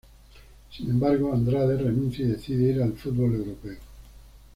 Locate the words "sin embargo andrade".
0.75-1.77